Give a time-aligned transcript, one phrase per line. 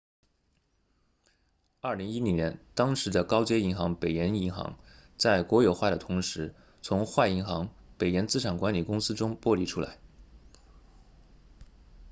[1.81, 9.99] 2010年当时的高街银行北岩银行 northern rock plc 在国有化的同时从坏银行北岩资产管理公司 northern rock asset management 中剥离出来